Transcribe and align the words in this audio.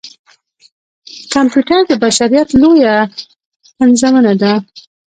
کمپیوټر 1.33 1.79
د 1.87 1.91
بشريت 2.03 2.49
لويه 2.61 2.95
پنځونه 3.77 4.31
ده. 4.41 4.53